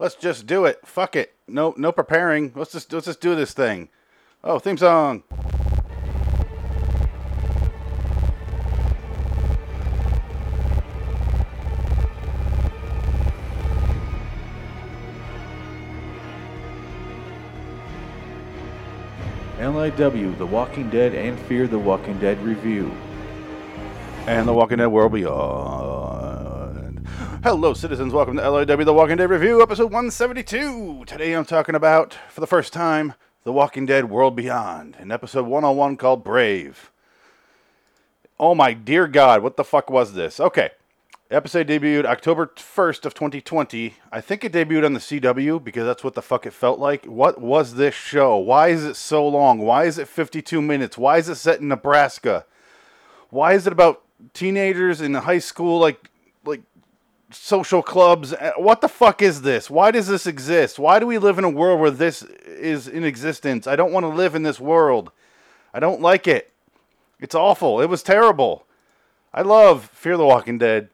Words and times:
Let's 0.00 0.14
just 0.14 0.46
do 0.46 0.64
it. 0.64 0.80
Fuck 0.86 1.14
it. 1.14 1.34
No, 1.46 1.74
no 1.76 1.92
preparing. 1.92 2.52
Let's 2.56 2.72
just 2.72 2.90
let's 2.90 3.04
just 3.04 3.20
do 3.20 3.34
this 3.36 3.52
thing. 3.52 3.90
Oh, 4.42 4.58
theme 4.58 4.78
song. 4.78 5.24
LIW, 19.58 20.38
The 20.38 20.46
Walking 20.46 20.88
Dead, 20.88 21.14
and 21.14 21.38
Fear 21.40 21.66
the 21.66 21.78
Walking 21.78 22.18
Dead 22.18 22.42
review. 22.42 22.90
And 24.26 24.48
The 24.48 24.54
Walking 24.54 24.78
Dead 24.78 24.86
World 24.86 25.12
Beyond. 25.12 25.89
Hello, 27.42 27.72
citizens. 27.72 28.12
Welcome 28.12 28.36
to 28.36 28.42
LIW 28.42 28.84
The 28.84 28.92
Walking 28.92 29.16
Dead 29.16 29.30
Review, 29.30 29.62
episode 29.62 29.84
172. 29.84 31.04
Today 31.06 31.32
I'm 31.32 31.46
talking 31.46 31.74
about, 31.74 32.18
for 32.28 32.42
the 32.42 32.46
first 32.46 32.70
time, 32.70 33.14
The 33.44 33.52
Walking 33.52 33.86
Dead 33.86 34.10
World 34.10 34.36
Beyond, 34.36 34.96
an 34.98 35.10
episode 35.10 35.46
101 35.46 35.96
called 35.96 36.22
Brave. 36.22 36.92
Oh 38.38 38.54
my 38.54 38.74
dear 38.74 39.08
God, 39.08 39.42
what 39.42 39.56
the 39.56 39.64
fuck 39.64 39.88
was 39.88 40.12
this? 40.12 40.38
Okay. 40.38 40.72
Episode 41.30 41.68
debuted 41.68 42.04
October 42.04 42.52
1st 42.56 43.06
of 43.06 43.14
2020. 43.14 43.94
I 44.12 44.20
think 44.20 44.44
it 44.44 44.52
debuted 44.52 44.84
on 44.84 44.92
the 44.92 45.00
CW 45.00 45.64
because 45.64 45.86
that's 45.86 46.04
what 46.04 46.12
the 46.12 46.20
fuck 46.20 46.44
it 46.44 46.52
felt 46.52 46.78
like. 46.78 47.06
What 47.06 47.40
was 47.40 47.76
this 47.76 47.94
show? 47.94 48.36
Why 48.36 48.68
is 48.68 48.84
it 48.84 48.96
so 48.96 49.26
long? 49.26 49.60
Why 49.60 49.84
is 49.84 49.96
it 49.96 50.08
52 50.08 50.60
minutes? 50.60 50.98
Why 50.98 51.16
is 51.16 51.30
it 51.30 51.36
set 51.36 51.60
in 51.60 51.68
Nebraska? 51.68 52.44
Why 53.30 53.54
is 53.54 53.66
it 53.66 53.72
about 53.72 54.02
teenagers 54.34 55.00
in 55.00 55.14
high 55.14 55.38
school 55.38 55.78
like 55.78 56.09
social 57.30 57.82
clubs? 57.82 58.32
Uh, 58.32 58.52
What 58.56 58.80
the 58.80 58.88
fuck 58.88 59.22
is 59.22 59.42
this? 59.42 59.70
Why 59.70 59.90
does 59.90 60.06
this 60.08 60.26
exist? 60.26 60.78
Why 60.78 60.98
do 60.98 61.06
we 61.06 61.18
live 61.18 61.38
in 61.38 61.44
a 61.44 61.50
world 61.50 61.80
where 61.80 61.90
this 61.90 62.22
is 62.22 62.88
in 62.88 63.04
existence? 63.04 63.66
I 63.66 63.76
don't 63.76 63.92
want 63.92 64.04
to 64.04 64.08
live 64.08 64.34
in 64.34 64.42
this 64.42 64.60
world. 64.60 65.12
I 65.72 65.80
don't 65.80 66.00
like 66.00 66.26
it. 66.26 66.52
It's 67.20 67.34
awful. 67.34 67.80
It 67.80 67.88
was 67.88 68.02
terrible. 68.02 68.66
I 69.32 69.42
love 69.42 69.84
Fear 69.92 70.16
the 70.16 70.24
Walking 70.26 70.58
Dead. 70.58 70.88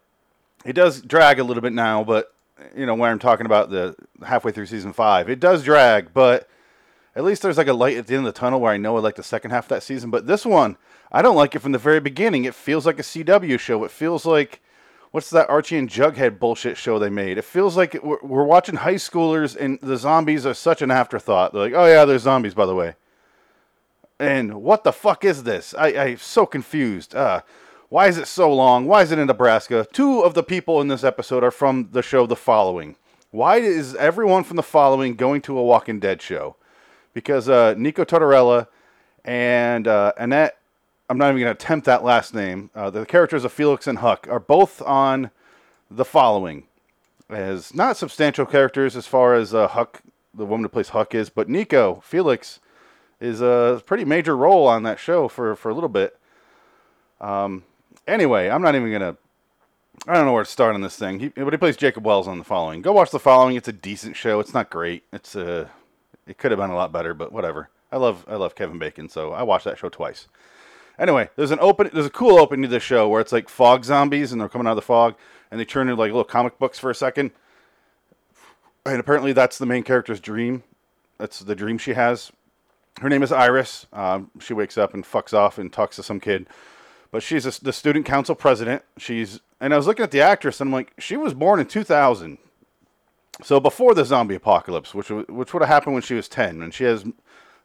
It 0.64 0.74
does 0.74 1.00
drag 1.00 1.38
a 1.38 1.44
little 1.44 1.62
bit 1.62 1.72
now, 1.72 2.02
but 2.04 2.34
you 2.74 2.86
know 2.86 2.94
when 2.94 3.10
I'm 3.10 3.18
talking 3.18 3.46
about 3.46 3.70
the 3.70 3.94
halfway 4.24 4.50
through 4.52 4.66
season 4.66 4.92
five, 4.92 5.30
it 5.30 5.40
does 5.40 5.62
drag. 5.62 6.12
But 6.12 6.48
at 7.14 7.24
least 7.24 7.42
there's 7.42 7.56
like 7.56 7.68
a 7.68 7.72
light 7.72 7.96
at 7.96 8.06
the 8.08 8.14
end 8.16 8.26
of 8.26 8.34
the 8.34 8.38
tunnel 8.38 8.60
where 8.60 8.72
I 8.72 8.76
know 8.76 8.96
I 8.96 9.00
like 9.00 9.14
the 9.14 9.22
second 9.22 9.52
half 9.52 9.66
of 9.66 9.68
that 9.70 9.82
season. 9.82 10.10
But 10.10 10.26
this 10.26 10.44
one, 10.44 10.76
I 11.12 11.22
don't 11.22 11.36
like 11.36 11.54
it 11.54 11.60
from 11.60 11.72
the 11.72 11.78
very 11.78 12.00
beginning. 12.00 12.44
It 12.44 12.54
feels 12.54 12.84
like 12.84 12.98
a 12.98 13.02
CW 13.02 13.58
show. 13.60 13.84
It 13.84 13.90
feels 13.90 14.26
like 14.26 14.60
what's 15.16 15.30
that 15.30 15.48
Archie 15.48 15.78
and 15.78 15.88
Jughead 15.88 16.38
bullshit 16.38 16.76
show 16.76 16.98
they 16.98 17.08
made? 17.08 17.38
It 17.38 17.46
feels 17.46 17.74
like 17.74 17.98
we're, 18.02 18.18
we're 18.20 18.44
watching 18.44 18.74
high 18.74 18.96
schoolers 18.96 19.56
and 19.56 19.78
the 19.80 19.96
zombies 19.96 20.44
are 20.44 20.52
such 20.52 20.82
an 20.82 20.90
afterthought. 20.90 21.54
They're 21.54 21.62
like, 21.62 21.72
oh 21.72 21.86
yeah, 21.86 22.04
there's 22.04 22.24
zombies 22.24 22.52
by 22.52 22.66
the 22.66 22.74
way. 22.74 22.96
And 24.20 24.62
what 24.62 24.84
the 24.84 24.92
fuck 24.92 25.24
is 25.24 25.44
this? 25.44 25.72
I, 25.72 25.86
I'm 25.96 26.18
so 26.18 26.44
confused. 26.44 27.14
Uh, 27.14 27.40
why 27.88 28.08
is 28.08 28.18
it 28.18 28.26
so 28.26 28.52
long? 28.52 28.84
Why 28.84 29.00
is 29.00 29.10
it 29.10 29.18
in 29.18 29.28
Nebraska? 29.28 29.86
Two 29.90 30.20
of 30.20 30.34
the 30.34 30.42
people 30.42 30.82
in 30.82 30.88
this 30.88 31.02
episode 31.02 31.42
are 31.42 31.50
from 31.50 31.88
the 31.92 32.02
show 32.02 32.26
The 32.26 32.36
Following. 32.36 32.96
Why 33.30 33.56
is 33.56 33.94
everyone 33.94 34.44
from 34.44 34.58
The 34.58 34.62
Following 34.62 35.14
going 35.14 35.40
to 35.42 35.58
a 35.58 35.62
Walking 35.64 35.98
Dead 35.98 36.20
show? 36.20 36.56
Because 37.14 37.48
uh, 37.48 37.74
Nico 37.78 38.04
Tortorella 38.04 38.66
and 39.24 39.88
uh, 39.88 40.12
Annette, 40.18 40.58
I'm 41.08 41.18
not 41.18 41.26
even 41.28 41.42
going 41.42 41.56
to 41.56 41.64
attempt 41.64 41.86
that 41.86 42.02
last 42.02 42.34
name, 42.34 42.70
uh, 42.74 42.90
the 42.90 43.06
characters 43.06 43.44
of 43.44 43.52
Felix 43.52 43.86
and 43.86 43.98
Huck 43.98 44.26
are 44.28 44.40
both 44.40 44.82
on 44.82 45.30
The 45.90 46.04
Following 46.04 46.64
as 47.28 47.74
not 47.74 47.96
substantial 47.96 48.46
characters 48.46 48.96
as 48.96 49.06
far 49.06 49.34
as 49.34 49.54
uh, 49.54 49.68
Huck, 49.68 50.02
the 50.34 50.46
woman 50.46 50.64
who 50.64 50.68
plays 50.68 50.90
Huck, 50.90 51.14
is, 51.14 51.30
but 51.30 51.48
Nico, 51.48 52.02
Felix, 52.04 52.60
is 53.20 53.40
a 53.40 53.82
pretty 53.86 54.04
major 54.04 54.36
role 54.36 54.66
on 54.66 54.82
that 54.82 54.98
show 54.98 55.28
for, 55.28 55.54
for 55.56 55.70
a 55.70 55.74
little 55.74 55.88
bit. 55.88 56.18
Um, 57.20 57.64
anyway, 58.06 58.48
I'm 58.48 58.62
not 58.62 58.74
even 58.74 58.92
gonna. 58.92 59.16
I 60.06 60.14
don't 60.14 60.26
know 60.26 60.34
where 60.34 60.44
to 60.44 60.50
start 60.50 60.74
on 60.74 60.82
this 60.82 60.96
thing. 60.96 61.20
He, 61.20 61.28
but 61.28 61.52
he 61.52 61.56
plays 61.56 61.76
Jacob 61.76 62.04
Wells 62.04 62.28
on 62.28 62.38
the 62.38 62.44
following. 62.44 62.82
Go 62.82 62.92
watch 62.92 63.10
the 63.10 63.18
following. 63.18 63.56
It's 63.56 63.66
a 63.66 63.72
decent 63.72 64.14
show. 64.14 64.40
It's 64.40 64.52
not 64.52 64.68
great. 64.68 65.04
It's 65.12 65.34
uh, 65.34 65.68
it 66.26 66.36
could 66.36 66.50
have 66.50 66.60
been 66.60 66.70
a 66.70 66.76
lot 66.76 66.92
better, 66.92 67.14
but 67.14 67.32
whatever. 67.32 67.70
I 67.90 67.96
love 67.96 68.24
I 68.28 68.36
love 68.36 68.54
Kevin 68.54 68.78
Bacon, 68.78 69.08
so 69.08 69.32
I 69.32 69.42
watched 69.42 69.64
that 69.64 69.78
show 69.78 69.88
twice. 69.88 70.28
Anyway, 70.98 71.28
there's 71.36 71.50
an 71.50 71.58
open 71.60 71.90
there's 71.92 72.06
a 72.06 72.10
cool 72.10 72.38
opening 72.38 72.62
to 72.62 72.68
the 72.68 72.80
show 72.80 73.08
where 73.08 73.20
it's 73.20 73.32
like 73.32 73.48
fog 73.48 73.84
zombies 73.84 74.32
and 74.32 74.40
they're 74.40 74.48
coming 74.48 74.66
out 74.66 74.70
of 74.70 74.76
the 74.76 74.82
fog 74.82 75.14
and 75.50 75.60
they 75.60 75.64
turn 75.64 75.88
into 75.88 76.00
like 76.00 76.08
little 76.08 76.24
comic 76.24 76.58
books 76.58 76.78
for 76.78 76.90
a 76.90 76.94
second. 76.94 77.30
And 78.84 79.00
apparently 79.00 79.32
that's 79.32 79.58
the 79.58 79.66
main 79.66 79.82
character's 79.82 80.20
dream. 80.20 80.62
That's 81.18 81.40
the 81.40 81.54
dream 81.54 81.78
she 81.78 81.94
has. 81.94 82.30
Her 83.00 83.08
name 83.08 83.22
is 83.22 83.32
Iris. 83.32 83.86
Um, 83.92 84.30
she 84.40 84.54
wakes 84.54 84.78
up 84.78 84.94
and 84.94 85.04
fucks 85.04 85.34
off 85.34 85.58
and 85.58 85.72
talks 85.72 85.96
to 85.96 86.02
some 86.02 86.20
kid 86.20 86.46
but 87.10 87.22
she's 87.22 87.46
a, 87.46 87.64
the 87.64 87.72
student 87.72 88.04
council 88.04 88.34
president. 88.34 88.82
She's 88.98 89.40
and 89.60 89.72
I 89.72 89.76
was 89.78 89.86
looking 89.86 90.02
at 90.02 90.10
the 90.10 90.20
actress 90.20 90.60
and 90.60 90.68
I'm 90.68 90.72
like, 90.72 90.92
she 90.98 91.16
was 91.16 91.32
born 91.32 91.60
in 91.60 91.66
2000, 91.66 92.36
so 93.42 93.58
before 93.58 93.94
the 93.94 94.04
zombie 94.04 94.34
apocalypse, 94.34 94.94
which 94.94 95.08
which 95.08 95.54
would 95.54 95.62
have 95.62 95.68
happened 95.68 95.94
when 95.94 96.02
she 96.02 96.14
was 96.14 96.28
10. 96.28 96.60
And 96.60 96.74
she 96.74 96.84
has 96.84 97.04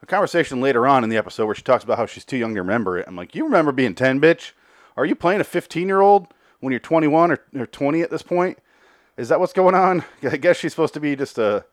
a 0.01 0.05
conversation 0.05 0.61
later 0.61 0.87
on 0.87 1.03
in 1.03 1.09
the 1.09 1.17
episode 1.17 1.45
where 1.45 1.55
she 1.55 1.61
talks 1.61 1.83
about 1.83 1.97
how 1.97 2.05
she's 2.05 2.25
too 2.25 2.37
young 2.37 2.53
to 2.55 2.61
remember 2.61 2.97
it. 2.97 3.05
I'm 3.07 3.15
like, 3.15 3.35
you 3.35 3.43
remember 3.43 3.71
being 3.71 3.95
10, 3.95 4.19
bitch? 4.19 4.51
Are 4.97 5.05
you 5.05 5.15
playing 5.15 5.41
a 5.41 5.45
15 5.45 5.87
year 5.87 6.01
old 6.01 6.27
when 6.59 6.71
you're 6.71 6.79
21 6.79 7.31
or, 7.31 7.39
or 7.57 7.65
20 7.65 8.01
at 8.01 8.09
this 8.09 8.21
point? 8.23 8.57
Is 9.17 9.29
that 9.29 9.39
what's 9.39 9.53
going 9.53 9.75
on? 9.75 10.03
I 10.23 10.37
guess 10.37 10.57
she's 10.57 10.71
supposed 10.73 10.93
to 10.95 10.99
be 10.99 11.15
just 11.15 11.37
a, 11.37 11.65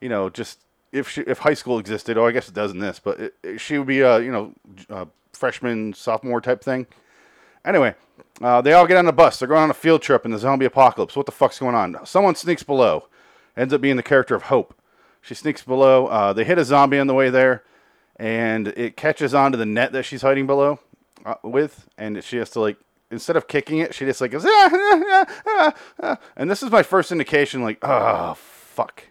you 0.00 0.08
know, 0.08 0.28
just 0.30 0.60
if 0.92 1.08
she, 1.08 1.20
if 1.22 1.38
high 1.38 1.54
school 1.54 1.78
existed. 1.78 2.16
Oh, 2.18 2.26
I 2.26 2.32
guess 2.32 2.48
it 2.48 2.54
does 2.54 2.72
in 2.72 2.78
this, 2.78 2.98
but 2.98 3.20
it, 3.20 3.34
it- 3.42 3.60
she 3.60 3.78
would 3.78 3.86
be 3.86 4.00
a 4.00 4.18
you 4.20 4.32
know 4.32 4.52
a 4.88 5.06
freshman 5.32 5.92
sophomore 5.92 6.40
type 6.40 6.62
thing. 6.64 6.86
Anyway, 7.64 7.94
uh, 8.40 8.60
they 8.62 8.72
all 8.72 8.86
get 8.86 8.96
on 8.96 9.04
the 9.04 9.12
bus. 9.12 9.38
They're 9.38 9.48
going 9.48 9.62
on 9.62 9.70
a 9.70 9.74
field 9.74 10.00
trip 10.02 10.24
in 10.24 10.30
the 10.30 10.38
zombie 10.38 10.64
apocalypse. 10.64 11.14
What 11.14 11.26
the 11.26 11.32
fuck's 11.32 11.58
going 11.58 11.74
on? 11.74 11.96
Someone 12.06 12.34
sneaks 12.34 12.62
below. 12.62 13.08
Ends 13.56 13.74
up 13.74 13.80
being 13.80 13.96
the 13.96 14.02
character 14.02 14.34
of 14.34 14.44
Hope. 14.44 14.74
She 15.20 15.34
sneaks 15.34 15.62
below. 15.62 16.06
Uh, 16.06 16.32
they 16.32 16.44
hit 16.44 16.58
a 16.58 16.64
zombie 16.64 16.98
on 16.98 17.06
the 17.06 17.14
way 17.14 17.30
there, 17.30 17.64
and 18.16 18.68
it 18.68 18.96
catches 18.96 19.34
onto 19.34 19.58
the 19.58 19.66
net 19.66 19.92
that 19.92 20.04
she's 20.04 20.22
hiding 20.22 20.46
below 20.46 20.80
uh, 21.24 21.34
with, 21.42 21.88
and 21.98 22.22
she 22.22 22.36
has 22.38 22.50
to 22.50 22.60
like 22.60 22.76
instead 23.10 23.36
of 23.36 23.48
kicking 23.48 23.78
it, 23.78 23.94
she 23.94 24.04
just 24.04 24.20
like 24.20 24.30
goes, 24.30 24.44
"Ah, 24.44 24.70
ah, 24.72 25.02
ah, 25.06 25.26
ah, 25.46 25.74
ah." 26.02 26.18
and 26.36 26.50
this 26.50 26.62
is 26.62 26.70
my 26.70 26.82
first 26.82 27.12
indication, 27.12 27.62
like, 27.62 27.78
oh 27.82 28.34
fuck. 28.34 29.04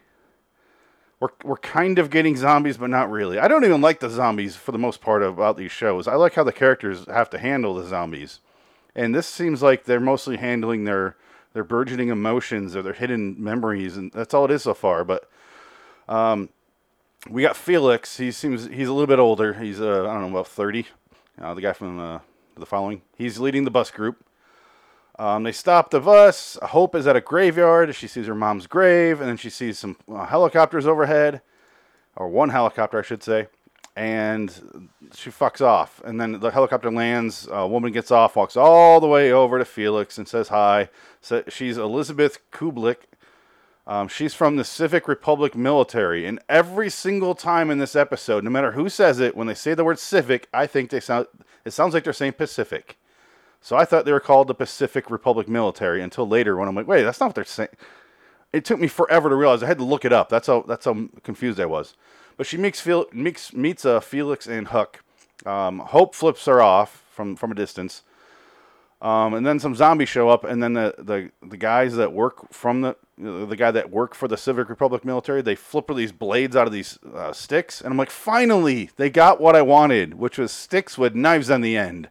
We're, 1.20 1.28
we're 1.42 1.56
kind 1.56 1.98
of 1.98 2.10
getting 2.10 2.36
zombies, 2.36 2.76
but 2.76 2.90
not 2.90 3.10
really. 3.10 3.40
I 3.40 3.48
don't 3.48 3.64
even 3.64 3.80
like 3.80 3.98
the 3.98 4.08
zombies 4.08 4.54
for 4.54 4.70
the 4.70 4.78
most 4.78 5.00
part 5.00 5.20
about 5.20 5.56
these 5.56 5.72
shows. 5.72 6.06
I 6.06 6.14
like 6.14 6.34
how 6.34 6.44
the 6.44 6.52
characters 6.52 7.06
have 7.06 7.28
to 7.30 7.38
handle 7.38 7.74
the 7.74 7.88
zombies, 7.88 8.38
and 8.94 9.14
this 9.14 9.26
seems 9.26 9.60
like 9.62 9.84
they're 9.84 10.00
mostly 10.00 10.36
handling 10.36 10.84
their 10.84 11.16
their 11.54 11.64
burgeoning 11.64 12.08
emotions 12.08 12.76
or 12.76 12.82
their 12.82 12.92
hidden 12.92 13.34
memories, 13.42 13.96
and 13.96 14.12
that's 14.12 14.32
all 14.32 14.44
it 14.44 14.50
is 14.50 14.62
so 14.62 14.74
far. 14.74 15.02
But 15.04 15.28
um, 16.08 16.48
we 17.28 17.42
got 17.42 17.56
Felix. 17.56 18.16
He 18.16 18.30
seems 18.30 18.66
he's 18.66 18.88
a 18.88 18.92
little 18.92 19.06
bit 19.06 19.18
older. 19.18 19.54
He's 19.54 19.80
uh, 19.80 20.08
I 20.08 20.14
don't 20.14 20.22
know 20.22 20.28
about 20.28 20.48
thirty. 20.48 20.86
Uh, 21.40 21.54
the 21.54 21.60
guy 21.60 21.72
from 21.72 21.98
uh, 21.98 22.20
the 22.56 22.66
following. 22.66 23.02
He's 23.16 23.38
leading 23.38 23.64
the 23.64 23.70
bus 23.70 23.90
group. 23.90 24.24
Um, 25.18 25.42
they 25.42 25.52
stop 25.52 25.90
the 25.90 26.00
bus. 26.00 26.56
Hope 26.62 26.94
is 26.94 27.06
at 27.06 27.16
a 27.16 27.20
graveyard. 27.20 27.94
She 27.94 28.06
sees 28.06 28.26
her 28.26 28.34
mom's 28.34 28.66
grave, 28.68 29.20
and 29.20 29.28
then 29.28 29.36
she 29.36 29.50
sees 29.50 29.78
some 29.78 29.96
uh, 30.08 30.26
helicopters 30.26 30.86
overhead, 30.86 31.42
or 32.14 32.28
one 32.28 32.50
helicopter, 32.50 33.00
I 33.00 33.02
should 33.02 33.24
say. 33.24 33.48
And 33.96 34.88
she 35.12 35.30
fucks 35.30 35.60
off. 35.60 36.00
And 36.04 36.20
then 36.20 36.38
the 36.38 36.52
helicopter 36.52 36.88
lands. 36.88 37.48
A 37.50 37.66
woman 37.66 37.90
gets 37.90 38.12
off, 38.12 38.36
walks 38.36 38.56
all 38.56 39.00
the 39.00 39.08
way 39.08 39.32
over 39.32 39.58
to 39.58 39.64
Felix, 39.64 40.18
and 40.18 40.28
says 40.28 40.48
hi. 40.48 40.88
So 41.20 41.42
she's 41.48 41.76
Elizabeth 41.76 42.38
Kublek. 42.52 42.98
Um, 43.88 44.06
she's 44.06 44.34
from 44.34 44.56
the 44.56 44.64
Civic 44.64 45.08
Republic 45.08 45.56
military, 45.56 46.26
and 46.26 46.38
every 46.46 46.90
single 46.90 47.34
time 47.34 47.70
in 47.70 47.78
this 47.78 47.96
episode, 47.96 48.44
no 48.44 48.50
matter 48.50 48.72
who 48.72 48.90
says 48.90 49.18
it, 49.18 49.34
when 49.34 49.46
they 49.46 49.54
say 49.54 49.72
the 49.72 49.82
word 49.82 49.98
civic, 49.98 50.46
I 50.52 50.66
think 50.66 50.90
they 50.90 51.00
sound. 51.00 51.26
It 51.64 51.70
sounds 51.70 51.94
like 51.94 52.04
they're 52.04 52.12
saying 52.12 52.34
Pacific. 52.34 52.98
So 53.62 53.76
I 53.76 53.86
thought 53.86 54.04
they 54.04 54.12
were 54.12 54.20
called 54.20 54.46
the 54.46 54.54
Pacific 54.54 55.10
Republic 55.10 55.48
Military 55.48 56.02
until 56.02 56.28
later 56.28 56.56
when 56.56 56.68
I'm 56.68 56.74
like, 56.74 56.86
wait, 56.86 57.02
that's 57.02 57.18
not 57.18 57.26
what 57.30 57.34
they're 57.34 57.44
saying. 57.44 57.70
It 58.52 58.66
took 58.66 58.78
me 58.78 58.88
forever 58.88 59.30
to 59.30 59.34
realize. 59.34 59.62
I 59.62 59.66
had 59.66 59.78
to 59.78 59.84
look 59.84 60.04
it 60.04 60.12
up. 60.12 60.28
That's 60.28 60.48
how 60.48 60.62
that's 60.68 60.84
how 60.84 61.08
confused 61.22 61.58
I 61.58 61.66
was. 61.66 61.94
But 62.36 62.46
she 62.46 62.58
meets 62.58 62.80
Fel- 62.82 63.06
meets, 63.10 63.54
meets 63.54 63.86
uh, 63.86 64.00
Felix 64.00 64.46
and 64.46 64.68
Huck. 64.68 65.02
Um, 65.46 65.78
Hope 65.78 66.14
flips 66.14 66.44
her 66.44 66.60
off 66.60 67.04
from 67.10 67.36
from 67.36 67.52
a 67.52 67.54
distance. 67.54 68.02
Um, 69.00 69.34
and 69.34 69.46
then 69.46 69.60
some 69.60 69.76
zombies 69.76 70.08
show 70.08 70.28
up, 70.28 70.42
and 70.42 70.60
then 70.60 70.72
the, 70.72 70.94
the, 70.98 71.30
the 71.46 71.56
guys 71.56 71.94
that 71.96 72.12
work 72.12 72.52
from 72.52 72.80
the 72.80 72.96
the 73.20 73.56
guy 73.56 73.72
that 73.72 73.90
work 73.90 74.14
for 74.14 74.28
the 74.28 74.36
Civic 74.36 74.68
Republic 74.68 75.04
military, 75.04 75.42
they 75.42 75.56
flip 75.56 75.90
these 75.94 76.12
blades 76.12 76.54
out 76.54 76.68
of 76.68 76.72
these 76.72 77.00
uh, 77.14 77.32
sticks, 77.32 77.80
and 77.80 77.90
I'm 77.90 77.96
like, 77.96 78.10
finally, 78.10 78.90
they 78.96 79.10
got 79.10 79.40
what 79.40 79.56
I 79.56 79.62
wanted, 79.62 80.14
which 80.14 80.38
was 80.38 80.52
sticks 80.52 80.96
with 80.96 81.16
knives 81.16 81.50
on 81.50 81.60
the 81.60 81.76
end. 81.76 82.10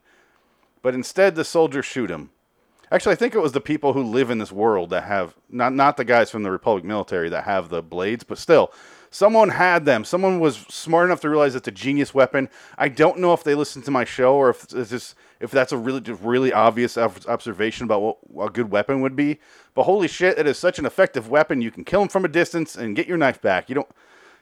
But 0.81 0.95
instead, 0.95 1.35
the 1.35 1.45
soldiers 1.45 1.85
shoot 1.85 2.11
him. 2.11 2.31
Actually, 2.91 3.13
I 3.13 3.15
think 3.15 3.35
it 3.35 3.41
was 3.41 3.53
the 3.53 3.61
people 3.61 3.93
who 3.93 4.03
live 4.03 4.29
in 4.29 4.37
this 4.37 4.51
world 4.51 4.89
that 4.89 5.03
have 5.03 5.35
not 5.49 5.73
not 5.73 5.97
the 5.97 6.05
guys 6.05 6.29
from 6.29 6.43
the 6.43 6.51
Republic 6.51 6.83
military 6.83 7.29
that 7.29 7.43
have 7.45 7.69
the 7.69 7.81
blades, 7.81 8.23
but 8.23 8.37
still, 8.37 8.71
someone 9.09 9.50
had 9.50 9.86
them. 9.86 10.04
Someone 10.04 10.39
was 10.39 10.57
smart 10.69 11.06
enough 11.06 11.21
to 11.21 11.30
realize 11.30 11.56
it's 11.56 11.68
a 11.68 11.71
genius 11.71 12.13
weapon. 12.13 12.50
I 12.77 12.89
don't 12.89 13.19
know 13.19 13.33
if 13.33 13.44
they 13.44 13.56
listened 13.56 13.86
to 13.86 13.92
my 13.92 14.04
show 14.04 14.36
or 14.36 14.50
if 14.50 14.63
it's 14.74 14.89
just 14.89 15.15
if 15.39 15.51
that's 15.51 15.71
a 15.71 15.77
really 15.77 16.01
really 16.12 16.54
obvious 16.54 16.98
observation 16.98 17.86
about 17.86 18.18
what 18.30 18.45
a 18.45 18.51
good 18.51 18.71
weapon 18.71 19.01
would 19.01 19.15
be. 19.15 19.39
But 19.74 19.83
holy 19.83 20.07
shit, 20.07 20.38
it 20.38 20.48
is 20.48 20.57
such 20.57 20.80
an 20.80 20.86
effective 20.86 21.30
weapon. 21.30 21.62
You 21.62 21.71
can 21.71 21.83
kill 21.83 22.00
them 22.01 22.09
from 22.09 22.25
a 22.25 22.30
distance 22.30 22.75
and 22.75 22.95
get 22.95 23.07
your 23.07 23.18
knife 23.18 23.42
back. 23.42 23.69
You 23.69 23.75
don't. 23.75 23.89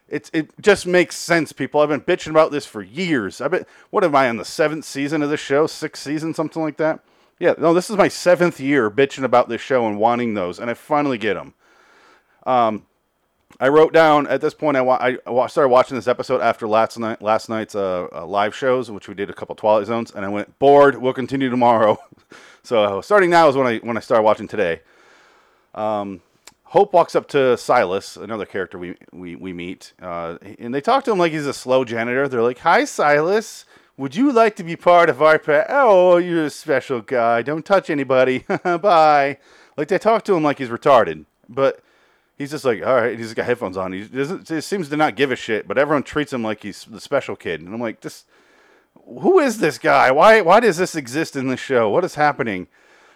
It's 0.07 0.29
it 0.33 0.51
just 0.61 0.85
makes 0.85 1.15
sense, 1.15 1.51
people. 1.51 1.81
I've 1.81 1.89
been 1.89 2.01
bitching 2.01 2.29
about 2.29 2.51
this 2.51 2.65
for 2.65 2.81
years. 2.81 3.41
I 3.41 3.47
bet. 3.47 3.67
What 3.89 4.03
am 4.03 4.15
I 4.15 4.29
on 4.29 4.37
the 4.37 4.45
seventh 4.45 4.85
season 4.85 5.21
of 5.23 5.29
this 5.29 5.39
show? 5.39 5.67
Sixth 5.67 6.03
season, 6.03 6.33
something 6.33 6.61
like 6.61 6.77
that. 6.77 6.99
Yeah, 7.39 7.55
no, 7.57 7.73
this 7.73 7.89
is 7.89 7.97
my 7.97 8.07
seventh 8.07 8.59
year 8.59 8.89
bitching 8.89 9.23
about 9.23 9.49
this 9.49 9.61
show 9.61 9.85
and 9.87 9.99
wanting 9.99 10.35
those, 10.35 10.59
and 10.59 10.69
I 10.69 10.73
finally 10.73 11.17
get 11.17 11.33
them. 11.33 11.53
Um, 12.45 12.85
I 13.59 13.69
wrote 13.69 13.93
down 13.93 14.27
at 14.27 14.41
this 14.41 14.53
point. 14.53 14.75
I, 14.75 15.17
I 15.25 15.47
started 15.47 15.69
watching 15.69 15.95
this 15.95 16.07
episode 16.07 16.41
after 16.41 16.67
last 16.67 16.99
night, 16.99 17.21
last 17.21 17.47
night's 17.47 17.73
uh, 17.73 18.07
uh, 18.11 18.25
live 18.25 18.53
shows, 18.53 18.91
which 18.91 19.07
we 19.07 19.13
did 19.13 19.29
a 19.29 19.33
couple 19.33 19.55
Twilight 19.55 19.87
Zones, 19.87 20.11
and 20.11 20.25
I 20.25 20.29
went 20.29 20.59
bored. 20.59 20.95
We'll 20.97 21.13
continue 21.13 21.49
tomorrow. 21.49 21.97
so 22.63 22.99
starting 23.01 23.29
now 23.29 23.47
is 23.47 23.55
when 23.55 23.67
I 23.67 23.77
when 23.77 23.97
I 23.97 24.01
started 24.01 24.23
watching 24.23 24.47
today. 24.47 24.81
Um, 25.73 26.21
Hope 26.69 26.91
walks 26.91 27.15
up 27.15 27.27
to 27.29 27.55
Silas, 27.55 28.17
another 28.17 28.45
character 28.45 28.77
we 28.77 28.97
we, 29.13 29.35
we 29.35 29.53
meet, 29.53 29.93
uh, 30.01 30.37
and 30.59 30.73
they 30.73 30.81
talk 30.81 31.05
to 31.05 31.11
him 31.11 31.17
like 31.17 31.31
he's 31.31 31.45
a 31.45 31.53
slow 31.53 31.85
janitor. 31.85 32.27
They're 32.27 32.41
like, 32.41 32.59
"Hi, 32.59 32.83
Silas. 32.83 33.65
Would 33.97 34.15
you 34.15 34.33
like 34.33 34.57
to 34.57 34.63
be 34.63 34.75
part 34.75 35.09
of 35.09 35.21
our 35.21 35.39
pa- 35.39 35.67
Oh, 35.69 36.17
you're 36.17 36.45
a 36.45 36.49
special 36.49 36.99
guy. 36.99 37.41
Don't 37.43 37.63
touch 37.65 37.89
anybody. 37.89 38.39
Bye." 38.63 39.37
Like 39.77 39.87
they 39.87 39.97
talk 39.97 40.23
to 40.25 40.33
him 40.33 40.43
like 40.43 40.57
he's 40.57 40.67
retarded, 40.69 41.25
but 41.47 41.79
he's 42.37 42.51
just 42.51 42.65
like, 42.65 42.85
all 42.85 42.95
right, 42.95 43.17
he's 43.17 43.33
got 43.33 43.45
headphones 43.45 43.77
on. 43.77 43.93
He 43.93 44.03
doesn't. 44.03 44.47
He 44.47 44.61
seems 44.61 44.89
to 44.89 44.97
not 44.97 45.15
give 45.15 45.31
a 45.31 45.35
shit, 45.35 45.67
but 45.67 45.77
everyone 45.77 46.03
treats 46.03 46.33
him 46.33 46.43
like 46.43 46.63
he's 46.63 46.85
the 46.85 47.01
special 47.01 47.35
kid. 47.35 47.61
And 47.61 47.73
I'm 47.73 47.81
like, 47.81 48.01
this. 48.01 48.25
Who 49.07 49.39
is 49.39 49.59
this 49.59 49.77
guy? 49.77 50.11
Why? 50.11 50.41
Why 50.41 50.59
does 50.59 50.77
this 50.77 50.95
exist 50.95 51.35
in 51.35 51.47
this 51.47 51.59
show? 51.59 51.89
What 51.89 52.03
is 52.03 52.15
happening? 52.15 52.67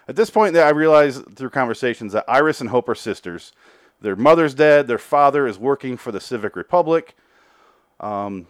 At 0.08 0.16
this 0.16 0.30
point, 0.30 0.54
that 0.54 0.66
I 0.66 0.72
realize 0.72 1.20
through 1.20 1.52
conversations 1.52 2.14
that 2.14 2.26
Iris 2.28 2.62
and 2.62 2.70
Hope 2.70 2.90
are 2.90 2.96
sisters. 2.96 3.54
Their 4.02 4.16
mother's 4.16 4.54
dead. 4.54 4.88
Their 4.88 4.98
father 4.98 5.46
is 5.46 5.60
working 5.60 5.98
for 5.98 6.12
the 6.12 6.20
Civic 6.20 6.56
Republic. 6.56 7.16
Um, 8.00 8.48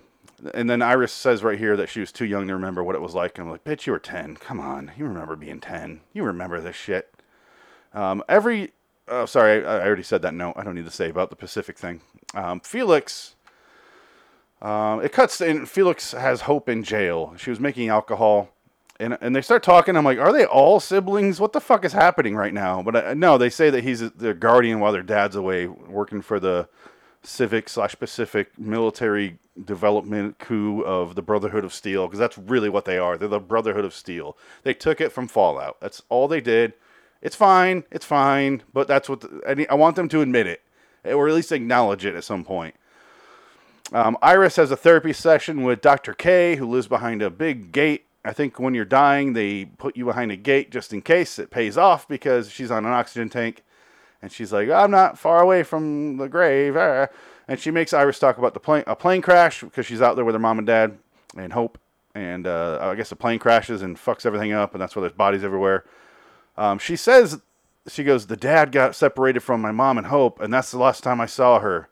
and 0.53 0.69
then 0.69 0.81
Iris 0.81 1.11
says 1.11 1.43
right 1.43 1.57
here 1.57 1.75
that 1.75 1.89
she 1.89 1.99
was 1.99 2.11
too 2.11 2.25
young 2.25 2.47
to 2.47 2.53
remember 2.53 2.83
what 2.83 2.95
it 2.95 3.01
was 3.01 3.15
like. 3.15 3.37
And 3.37 3.47
I'm 3.47 3.51
like, 3.51 3.63
bitch, 3.63 3.85
you 3.85 3.93
were 3.93 3.99
10. 3.99 4.37
Come 4.37 4.59
on. 4.59 4.91
You 4.97 5.05
remember 5.05 5.35
being 5.35 5.59
10. 5.59 6.01
You 6.13 6.23
remember 6.23 6.61
this 6.61 6.75
shit. 6.75 7.13
Um, 7.93 8.23
every 8.29 8.71
oh, 9.09 9.25
sorry, 9.25 9.65
I, 9.65 9.77
I, 9.77 9.85
already 9.85 10.03
said 10.03 10.21
that. 10.21 10.33
No, 10.33 10.53
I 10.55 10.63
don't 10.63 10.75
need 10.75 10.85
to 10.85 10.91
say 10.91 11.09
about 11.09 11.29
the 11.29 11.35
Pacific 11.35 11.77
thing. 11.77 12.01
Um, 12.33 12.59
Felix, 12.59 13.35
um, 14.61 15.03
it 15.03 15.11
cuts 15.11 15.41
in. 15.41 15.65
Felix 15.65 16.11
has 16.11 16.41
Hope 16.41 16.69
in 16.69 16.83
jail. 16.83 17.33
She 17.37 17.49
was 17.49 17.59
making 17.59 17.89
alcohol, 17.89 18.49
and 18.99 19.17
and 19.21 19.35
they 19.35 19.41
start 19.41 19.63
talking. 19.63 19.95
I'm 19.95 20.05
like, 20.05 20.19
are 20.19 20.33
they 20.33 20.45
all 20.45 20.79
siblings? 20.79 21.39
What 21.39 21.53
the 21.53 21.61
fuck 21.61 21.85
is 21.85 21.93
happening 21.93 22.35
right 22.35 22.53
now? 22.53 22.81
But 22.81 22.95
I, 22.95 23.13
no, 23.13 23.37
they 23.37 23.49
say 23.49 23.69
that 23.69 23.83
he's 23.83 24.11
their 24.11 24.33
guardian 24.33 24.79
while 24.79 24.91
their 24.91 25.03
dad's 25.03 25.35
away 25.35 25.67
working 25.67 26.21
for 26.21 26.39
the 26.39 26.69
civic 27.21 27.67
slash 27.67 27.97
Pacific 27.99 28.57
military 28.57 29.39
development 29.65 30.39
coup 30.39 30.81
of 30.81 31.15
the 31.15 31.21
Brotherhood 31.21 31.65
of 31.65 31.73
Steel 31.73 32.07
because 32.07 32.19
that's 32.19 32.37
really 32.37 32.69
what 32.69 32.85
they 32.85 32.97
are. 32.97 33.17
They're 33.17 33.27
the 33.27 33.39
Brotherhood 33.39 33.85
of 33.85 33.93
Steel. 33.93 34.37
They 34.63 34.73
took 34.73 35.01
it 35.01 35.11
from 35.11 35.27
Fallout. 35.27 35.79
That's 35.81 36.01
all 36.09 36.27
they 36.27 36.41
did. 36.41 36.73
It's 37.21 37.35
fine. 37.35 37.83
It's 37.91 38.05
fine. 38.05 38.63
But 38.73 38.87
that's 38.87 39.09
what 39.09 39.21
the, 39.21 39.41
I, 39.47 39.53
need, 39.53 39.67
I 39.69 39.75
want 39.75 39.95
them 39.95 40.09
to 40.09 40.21
admit 40.21 40.47
it, 40.47 40.61
or 41.05 41.27
at 41.27 41.35
least 41.35 41.51
acknowledge 41.51 42.05
it 42.05 42.15
at 42.15 42.23
some 42.23 42.43
point. 42.43 42.75
Um, 43.91 44.17
Iris 44.21 44.55
has 44.57 44.69
a 44.71 44.77
therapy 44.77 45.13
session 45.13 45.63
with 45.63 45.81
Dr. 45.81 46.13
K, 46.13 46.55
who 46.55 46.69
lives 46.69 46.87
behind 46.87 47.21
a 47.21 47.29
big 47.29 47.71
gate. 47.71 48.05
I 48.23 48.33
think 48.33 48.59
when 48.59 48.73
you're 48.73 48.85
dying, 48.85 49.33
they 49.33 49.65
put 49.65 49.97
you 49.97 50.05
behind 50.05 50.31
a 50.31 50.35
gate 50.35 50.69
just 50.71 50.93
in 50.93 51.01
case 51.01 51.39
it 51.39 51.49
pays 51.49 51.77
off 51.77 52.07
because 52.07 52.51
she's 52.51 52.69
on 52.69 52.85
an 52.85 52.91
oxygen 52.91 53.29
tank. 53.29 53.63
And 54.21 54.31
she's 54.31 54.51
like, 54.51 54.69
I'm 54.69 54.91
not 54.91 55.17
far 55.17 55.41
away 55.41 55.63
from 55.63 56.17
the 56.17 56.27
grave. 56.27 56.75
Ah. 56.75 57.07
And 57.47 57.59
she 57.59 57.71
makes 57.71 57.93
Iris 57.93 58.19
talk 58.19 58.37
about 58.37 58.53
the 58.53 58.59
plane, 58.59 58.83
a 58.85 58.95
plane 58.95 59.21
crash 59.21 59.61
because 59.61 59.85
she's 59.85 60.01
out 60.01 60.15
there 60.15 60.25
with 60.25 60.35
her 60.35 60.39
mom 60.39 60.59
and 60.59 60.67
dad 60.67 60.97
and 61.35 61.53
Hope. 61.53 61.79
And 62.13 62.45
uh, 62.45 62.79
I 62.81 62.95
guess 62.95 63.09
the 63.09 63.15
plane 63.15 63.39
crashes 63.39 63.81
and 63.81 63.97
fucks 63.97 64.25
everything 64.25 64.51
up, 64.51 64.73
and 64.73 64.81
that's 64.81 64.95
why 64.95 65.01
there's 65.01 65.13
bodies 65.13 65.43
everywhere. 65.43 65.85
Um, 66.59 66.77
she 66.77 66.97
says, 66.97 67.39
she 67.87 68.03
goes, 68.03 68.27
the 68.27 68.35
dad 68.35 68.73
got 68.73 68.93
separated 68.93 69.39
from 69.39 69.61
my 69.61 69.71
mom 69.71 69.97
and 69.97 70.07
Hope, 70.07 70.41
and 70.41 70.53
that's 70.53 70.71
the 70.71 70.77
last 70.77 71.03
time 71.03 71.21
I 71.21 71.25
saw 71.25 71.59
her. 71.59 71.87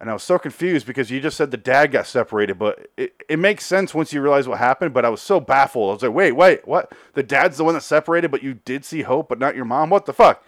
And 0.00 0.08
I 0.08 0.14
was 0.14 0.22
so 0.22 0.38
confused 0.38 0.86
because 0.86 1.10
you 1.10 1.20
just 1.20 1.36
said 1.36 1.50
the 1.50 1.58
dad 1.58 1.92
got 1.92 2.06
separated, 2.06 2.58
but 2.58 2.88
it, 2.96 3.22
it 3.28 3.38
makes 3.38 3.66
sense 3.66 3.94
once 3.94 4.10
you 4.10 4.22
realize 4.22 4.48
what 4.48 4.58
happened. 4.58 4.94
But 4.94 5.04
I 5.04 5.10
was 5.10 5.20
so 5.20 5.38
baffled. 5.38 5.90
I 5.90 5.92
was 5.92 6.02
like, 6.02 6.12
wait, 6.12 6.32
wait, 6.32 6.66
what? 6.66 6.92
The 7.12 7.22
dad's 7.22 7.58
the 7.58 7.64
one 7.64 7.74
that 7.74 7.82
separated, 7.82 8.30
but 8.30 8.42
you 8.42 8.54
did 8.54 8.86
see 8.86 9.02
Hope, 9.02 9.28
but 9.28 9.38
not 9.38 9.54
your 9.54 9.66
mom? 9.66 9.90
What 9.90 10.06
the 10.06 10.14
fuck? 10.14 10.42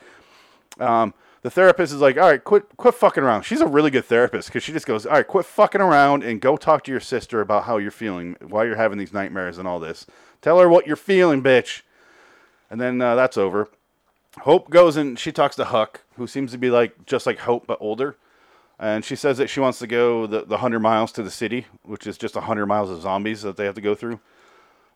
Um, 0.80 1.12
the 1.42 1.50
therapist 1.50 1.92
is 1.92 2.00
like, 2.00 2.16
all 2.16 2.28
right, 2.28 2.42
quit, 2.42 2.64
quit 2.78 2.94
fucking 2.94 3.22
around. 3.22 3.42
She's 3.42 3.60
a 3.60 3.66
really 3.66 3.90
good 3.90 4.06
therapist 4.06 4.48
because 4.48 4.62
she 4.62 4.72
just 4.72 4.86
goes, 4.86 5.04
all 5.04 5.12
right, 5.12 5.26
quit 5.26 5.44
fucking 5.44 5.82
around 5.82 6.24
and 6.24 6.40
go 6.40 6.56
talk 6.56 6.84
to 6.84 6.90
your 6.90 7.00
sister 7.00 7.42
about 7.42 7.64
how 7.64 7.76
you're 7.76 7.90
feeling 7.90 8.36
while 8.40 8.64
you're 8.64 8.76
having 8.76 8.98
these 8.98 9.12
nightmares 9.12 9.58
and 9.58 9.68
all 9.68 9.78
this. 9.78 10.06
Tell 10.40 10.58
her 10.58 10.68
what 10.68 10.86
you're 10.86 10.96
feeling, 10.96 11.42
bitch. 11.42 11.82
And 12.70 12.80
then 12.80 13.00
uh, 13.00 13.14
that's 13.14 13.36
over. 13.36 13.68
Hope 14.40 14.70
goes 14.70 14.96
and 14.96 15.18
she 15.18 15.32
talks 15.32 15.56
to 15.56 15.64
Huck, 15.64 16.02
who 16.16 16.26
seems 16.26 16.52
to 16.52 16.58
be 16.58 16.70
like 16.70 17.06
just 17.06 17.26
like 17.26 17.38
Hope 17.40 17.66
but 17.66 17.78
older. 17.80 18.16
And 18.78 19.04
she 19.04 19.16
says 19.16 19.38
that 19.38 19.48
she 19.48 19.60
wants 19.60 19.78
to 19.78 19.86
go 19.86 20.26
the, 20.26 20.40
the 20.40 20.56
100 20.56 20.80
miles 20.80 21.10
to 21.12 21.22
the 21.22 21.30
city, 21.30 21.66
which 21.82 22.06
is 22.06 22.18
just 22.18 22.34
100 22.34 22.66
miles 22.66 22.90
of 22.90 23.00
zombies 23.00 23.42
that 23.42 23.56
they 23.56 23.64
have 23.64 23.74
to 23.76 23.80
go 23.80 23.94
through. 23.94 24.20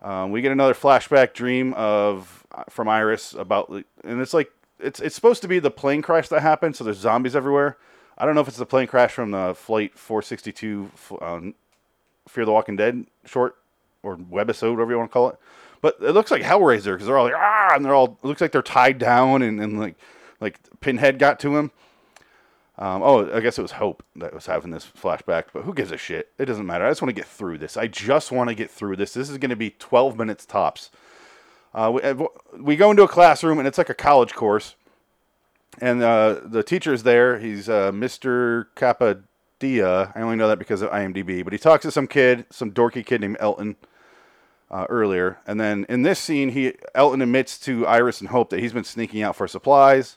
Um, 0.03 0.31
we 0.31 0.43
get 0.43 0.53
another 0.53 0.75
flashback 0.75 1.33
dream 1.33 1.73
of 1.75 2.47
uh, 2.53 2.65
from 2.69 2.89
Iris 2.89 3.33
about, 3.35 3.71
and 3.71 4.21
it's 4.21 4.35
like 4.35 4.51
it's 4.79 5.01
it's 5.01 5.15
supposed 5.15 5.43
to 5.43 5.49
be 5.49 5.59
the 5.59 5.71
plane 5.71 6.03
crash 6.03 6.29
that 6.29 6.41
happened. 6.41 6.77
So 6.77 6.85
there's 6.85 6.99
zombies 6.99 7.37
everywhere. 7.37 7.77
I 8.17 8.27
don't 8.27 8.35
know 8.35 8.41
if 8.41 8.49
it's 8.49 8.57
the 8.57 8.67
plane 8.67 8.87
crash 8.87 9.13
from 9.13 9.31
the 9.31 9.55
Flight 9.55 9.99
462 9.99 10.91
um, 11.21 11.55
Fear 12.29 12.45
the 12.45 12.53
Walking 12.53 12.77
Dead 12.77 13.07
short 13.25 13.57
or 14.03 14.17
webisode, 14.17 14.73
whatever 14.73 14.93
you 14.93 14.99
want 14.99 15.11
to 15.11 15.13
call 15.13 15.29
it. 15.31 15.39
But 15.81 15.97
it 16.01 16.13
looks 16.13 16.31
like 16.31 16.43
Hellraiser 16.43 16.93
because 16.93 17.07
they're 17.07 17.17
all 17.17 17.25
like 17.25 17.35
ah, 17.37 17.73
and 17.75 17.85
they're 17.85 17.95
all 17.95 18.19
looks 18.23 18.41
like 18.41 18.53
they're 18.53 18.63
tied 18.63 18.99
down 18.99 19.43
and, 19.43 19.61
and 19.61 19.79
like 19.79 19.97
like 20.41 20.59
Pinhead 20.81 21.19
got 21.19 21.41
to 21.41 21.57
him. 21.57 21.71
Um, 22.81 23.03
oh, 23.03 23.31
I 23.31 23.41
guess 23.41 23.59
it 23.59 23.63
was 23.63 23.73
Hope 23.73 24.03
that 24.17 24.33
was 24.33 24.47
having 24.47 24.71
this 24.71 24.87
flashback, 24.87 25.45
but 25.53 25.65
who 25.65 25.75
gives 25.75 25.93
a 25.93 25.99
shit? 25.99 26.31
It 26.39 26.47
doesn't 26.47 26.65
matter. 26.65 26.87
I 26.87 26.91
just 26.91 27.03
want 27.03 27.11
to 27.11 27.21
get 27.21 27.27
through 27.27 27.59
this. 27.59 27.77
I 27.77 27.87
just 27.87 28.33
want 28.33 28.49
to 28.49 28.55
get 28.55 28.71
through 28.71 28.97
this. 28.97 29.13
This 29.13 29.29
is 29.29 29.37
going 29.37 29.51
to 29.51 29.57
be 29.57 29.71
12 29.79 30.17
minutes 30.17 30.47
tops. 30.47 30.91
Uh, 31.75 31.93
we, 31.95 32.27
we 32.59 32.77
go 32.77 32.91
into 32.91 33.03
a 33.03 33.09
classroom 33.09 33.59
and 33.59 33.69
it's 33.69 33.77
like 33.77 33.91
a 33.91 33.95
college 33.95 34.33
course, 34.33 34.77
and 35.79 36.03
uh, 36.03 36.41
the 36.43 36.63
teacher's 36.63 37.03
there. 37.03 37.39
He's 37.39 37.69
uh, 37.69 37.93
Mr. 37.93 38.67
Capadia. 38.77 40.17
I 40.17 40.23
only 40.23 40.37
know 40.37 40.49
that 40.49 40.59
because 40.59 40.81
of 40.81 40.91
IMDb, 40.91 41.45
but 41.45 41.53
he 41.53 41.59
talks 41.59 41.83
to 41.83 41.91
some 41.91 42.07
kid, 42.07 42.47
some 42.51 42.73
dorky 42.73 43.05
kid 43.05 43.21
named 43.21 43.37
Elton. 43.41 43.77
Uh, 44.71 44.87
earlier, 44.89 45.41
and 45.49 45.59
then 45.61 45.85
in 45.89 46.03
this 46.03 46.21
scene, 46.21 46.51
he 46.51 46.75
Elton 46.95 47.23
admits 47.23 47.59
to 47.59 47.85
Iris 47.89 48.21
and 48.21 48.31
Hope 48.31 48.51
that 48.51 48.61
he's 48.61 48.73
been 48.73 48.85
sneaking 48.85 49.21
out 49.21 49.35
for 49.35 49.49
supplies. 49.49 50.17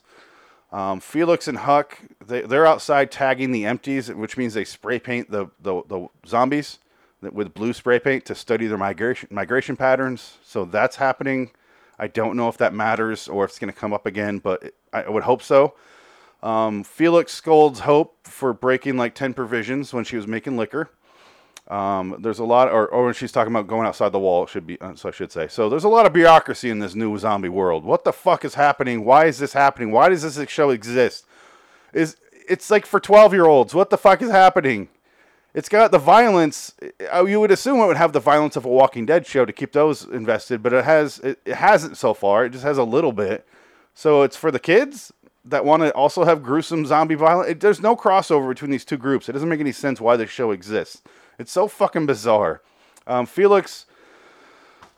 Um, 0.70 1.00
Felix 1.00 1.48
and 1.48 1.58
Huck, 1.58 1.98
they, 2.24 2.42
they're 2.42 2.66
outside 2.66 3.10
tagging 3.10 3.52
the 3.52 3.64
empties, 3.64 4.12
which 4.12 4.36
means 4.36 4.54
they 4.54 4.64
spray 4.64 4.98
paint 4.98 5.30
the, 5.30 5.46
the, 5.60 5.82
the 5.88 6.08
zombies 6.26 6.78
with 7.20 7.54
blue 7.54 7.72
spray 7.72 7.98
paint 7.98 8.24
to 8.26 8.34
study 8.34 8.66
their 8.66 8.78
migration 8.78 9.28
migration 9.30 9.76
patterns. 9.76 10.38
So 10.44 10.64
that's 10.64 10.96
happening. 10.96 11.50
I 11.98 12.08
don't 12.08 12.36
know 12.36 12.48
if 12.48 12.58
that 12.58 12.74
matters 12.74 13.28
or 13.28 13.44
if 13.44 13.50
it's 13.50 13.58
going 13.58 13.72
to 13.72 13.78
come 13.78 13.92
up 13.92 14.04
again, 14.04 14.38
but 14.38 14.64
it, 14.64 14.74
I 14.92 15.08
would 15.08 15.22
hope 15.22 15.42
so. 15.42 15.74
Um, 16.42 16.82
Felix 16.84 17.32
scolds 17.32 17.80
Hope 17.80 18.26
for 18.26 18.52
breaking 18.52 18.96
like 18.96 19.14
10 19.14 19.32
provisions 19.32 19.94
when 19.94 20.04
she 20.04 20.16
was 20.16 20.26
making 20.26 20.56
liquor. 20.56 20.90
Um, 21.68 22.16
there's 22.18 22.40
a 22.40 22.44
lot, 22.44 22.68
or, 22.70 22.86
or 22.86 23.06
when 23.06 23.14
she's 23.14 23.32
talking 23.32 23.52
about 23.52 23.66
going 23.66 23.86
outside 23.86 24.10
the 24.10 24.18
wall, 24.18 24.44
it 24.44 24.50
should 24.50 24.66
be, 24.66 24.78
uh, 24.80 24.94
so 24.96 25.08
I 25.08 25.12
should 25.12 25.32
say. 25.32 25.48
So 25.48 25.70
there's 25.70 25.84
a 25.84 25.88
lot 25.88 26.04
of 26.04 26.12
bureaucracy 26.12 26.68
in 26.68 26.78
this 26.78 26.94
new 26.94 27.16
zombie 27.18 27.48
world. 27.48 27.84
What 27.84 28.04
the 28.04 28.12
fuck 28.12 28.44
is 28.44 28.54
happening? 28.54 29.04
Why 29.04 29.26
is 29.26 29.38
this 29.38 29.54
happening? 29.54 29.90
Why 29.90 30.10
does 30.10 30.22
this 30.22 30.50
show 30.50 30.70
exist? 30.70 31.24
Is 31.94 32.16
it's 32.46 32.70
like 32.70 32.84
for 32.84 33.00
12 33.00 33.32
year 33.32 33.46
olds? 33.46 33.74
What 33.74 33.88
the 33.88 33.96
fuck 33.96 34.20
is 34.20 34.30
happening? 34.30 34.88
It's 35.54 35.68
got 35.68 35.92
the 35.92 35.98
violence. 35.98 36.74
Uh, 37.12 37.24
you 37.24 37.40
would 37.40 37.52
assume 37.52 37.80
it 37.80 37.86
would 37.86 37.96
have 37.96 38.12
the 38.12 38.20
violence 38.20 38.56
of 38.56 38.64
a 38.64 38.68
Walking 38.68 39.06
Dead 39.06 39.26
show 39.26 39.44
to 39.44 39.52
keep 39.52 39.72
those 39.72 40.04
invested, 40.04 40.62
but 40.62 40.72
it 40.72 40.84
has 40.84 41.20
it, 41.20 41.38
it 41.46 41.54
hasn't 41.54 41.96
so 41.96 42.12
far. 42.12 42.44
It 42.44 42.50
just 42.50 42.64
has 42.64 42.76
a 42.76 42.84
little 42.84 43.12
bit. 43.12 43.46
So 43.94 44.22
it's 44.22 44.36
for 44.36 44.50
the 44.50 44.58
kids 44.58 45.12
that 45.44 45.64
want 45.64 45.82
to 45.82 45.94
also 45.94 46.24
have 46.24 46.42
gruesome 46.42 46.84
zombie 46.84 47.14
violence. 47.14 47.50
It, 47.50 47.60
there's 47.60 47.80
no 47.80 47.94
crossover 47.94 48.48
between 48.48 48.70
these 48.70 48.84
two 48.84 48.96
groups. 48.96 49.28
It 49.28 49.32
doesn't 49.32 49.48
make 49.48 49.60
any 49.60 49.72
sense 49.72 50.00
why 50.00 50.16
this 50.16 50.30
show 50.30 50.50
exists. 50.50 51.02
It's 51.38 51.52
so 51.52 51.68
fucking 51.68 52.06
bizarre. 52.06 52.62
Um, 53.06 53.26
Felix 53.26 53.86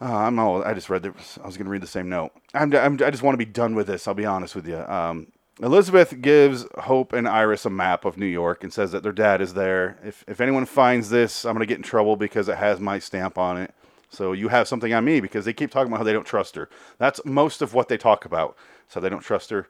Uh, 0.00 0.14
I'm 0.14 0.38
all. 0.38 0.62
I 0.64 0.74
just 0.74 0.90
read. 0.90 1.06
I 1.06 1.46
was 1.46 1.56
going 1.56 1.64
to 1.64 1.70
read 1.70 1.82
the 1.82 1.86
same 1.86 2.08
note. 2.08 2.32
I'm, 2.54 2.74
I'm. 2.76 2.94
I 3.02 3.10
just 3.10 3.22
want 3.22 3.34
to 3.34 3.38
be 3.38 3.50
done 3.50 3.74
with 3.74 3.86
this. 3.86 4.06
I'll 4.06 4.14
be 4.14 4.26
honest 4.26 4.54
with 4.54 4.68
you. 4.68 4.78
Um, 4.78 5.28
Elizabeth 5.62 6.20
gives 6.20 6.66
Hope 6.80 7.14
and 7.14 7.26
Iris 7.26 7.64
a 7.64 7.70
map 7.70 8.04
of 8.04 8.18
New 8.18 8.26
York 8.26 8.62
and 8.62 8.72
says 8.72 8.92
that 8.92 9.02
their 9.02 9.12
dad 9.12 9.40
is 9.40 9.54
there. 9.54 9.98
If 10.04 10.22
if 10.28 10.40
anyone 10.40 10.66
finds 10.66 11.08
this, 11.10 11.46
I'm 11.46 11.54
going 11.54 11.66
to 11.66 11.66
get 11.66 11.78
in 11.78 11.82
trouble 11.82 12.16
because 12.16 12.48
it 12.48 12.58
has 12.58 12.78
my 12.78 12.98
stamp 12.98 13.38
on 13.38 13.56
it. 13.56 13.74
So 14.10 14.32
you 14.34 14.48
have 14.48 14.68
something 14.68 14.92
on 14.92 15.04
me 15.04 15.20
because 15.20 15.46
they 15.46 15.54
keep 15.54 15.70
talking 15.70 15.88
about 15.88 15.98
how 15.98 16.04
they 16.04 16.12
don't 16.12 16.26
trust 16.26 16.56
her. 16.56 16.68
That's 16.98 17.20
most 17.24 17.62
of 17.62 17.74
what 17.74 17.88
they 17.88 17.96
talk 17.96 18.24
about. 18.26 18.56
So 18.88 19.00
they 19.00 19.08
don't 19.08 19.20
trust 19.22 19.50
her. 19.50 19.66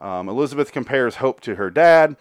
Um, 0.00 0.28
Elizabeth 0.28 0.72
compares 0.72 1.16
Hope 1.16 1.40
to 1.42 1.56
her 1.56 1.70
dad. 1.70 2.16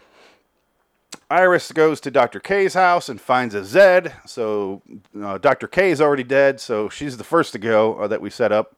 Iris 1.29 1.71
goes 1.73 1.99
to 2.01 2.11
Dr. 2.11 2.39
K's 2.39 2.73
house 2.73 3.09
and 3.09 3.19
finds 3.19 3.53
a 3.53 3.65
Zed. 3.65 4.13
So 4.25 4.81
uh, 5.21 5.37
Dr. 5.37 5.67
K 5.67 5.91
is 5.91 5.99
already 5.99 6.23
dead, 6.23 6.59
so 6.59 6.87
she's 6.87 7.17
the 7.17 7.23
first 7.23 7.51
to 7.53 7.59
go 7.59 7.95
uh, 7.95 8.07
that 8.07 8.21
we 8.21 8.29
set 8.29 8.51
up. 8.51 8.75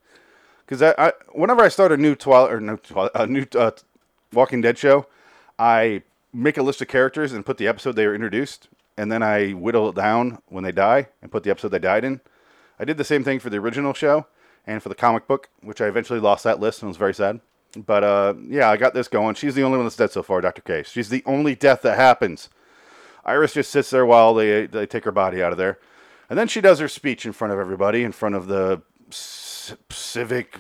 Because 0.66 0.82
I, 0.82 0.96
I, 0.98 1.14
whenever 1.32 1.62
I 1.62 1.68
start 1.68 1.92
a 1.92 1.98
new 1.98 2.16
Twilight 2.16 2.52
or 2.52 2.60
no 2.60 2.80
a 3.16 3.28
new 3.28 3.46
uh, 3.56 3.72
Walking 4.34 4.62
Dead 4.62 4.78
show, 4.78 5.08
I 5.58 6.04
make 6.34 6.58
a 6.58 6.64
list 6.64 6.82
of 6.82 6.88
characters 6.88 7.34
and 7.34 7.46
put 7.46 7.58
the 7.58 7.68
episode 7.68 7.96
they 7.96 8.06
were 8.06 8.16
introduced, 8.16 8.68
and 8.98 9.12
then 9.12 9.24
I 9.24 9.52
whittle 9.52 9.90
it 9.90 9.96
down 9.96 10.40
when 10.48 10.64
they 10.64 10.72
die 10.72 11.10
and 11.22 11.32
put 11.32 11.44
the 11.44 11.50
episode 11.52 11.70
they 11.70 11.80
died 11.80 12.04
in. 12.04 12.22
I 12.80 12.86
did 12.86 12.98
the 12.98 13.04
same 13.04 13.24
thing 13.24 13.40
for 13.40 13.50
the 13.50 13.58
original 13.58 13.94
show 13.94 14.28
and 14.66 14.82
for 14.82 14.90
the 14.90 14.96
comic 14.96 15.28
book, 15.28 15.50
which 15.62 15.82
I 15.82 15.88
eventually 15.88 16.20
lost 16.20 16.44
that 16.44 16.60
list 16.60 16.82
and 16.82 16.88
was 16.90 16.98
very 16.98 17.14
sad. 17.14 17.42
But 17.76 18.04
uh, 18.04 18.34
yeah, 18.48 18.70
I 18.70 18.78
got 18.78 18.94
this 18.94 19.08
going. 19.08 19.36
She's 19.36 19.56
the 19.56 19.64
only 19.64 19.78
one 19.78 19.86
that's 19.86 19.96
dead 19.96 20.12
so 20.12 20.24
far, 20.24 20.42
Dr. 20.42 20.62
K. 20.62 20.84
She's 20.84 21.10
the 21.10 21.24
only 21.26 21.56
death 21.56 21.82
that 21.84 21.98
happens. 21.98 22.50
Iris 23.26 23.54
just 23.54 23.72
sits 23.72 23.90
there 23.92 24.06
while 24.06 24.34
they 24.34 24.66
they 24.66 24.86
take 24.86 25.04
her 25.04 25.12
body 25.12 25.44
out 25.44 25.52
of 25.52 25.58
there, 25.58 25.78
and 26.30 26.40
then 26.40 26.48
she 26.48 26.62
does 26.62 26.80
her 26.80 26.88
speech 26.88 27.26
in 27.26 27.34
front 27.34 27.54
of 27.54 27.60
everybody, 27.60 28.04
in 28.04 28.12
front 28.12 28.36
of 28.36 28.48
the 28.48 28.82
c- 29.12 29.76
civic, 29.92 30.58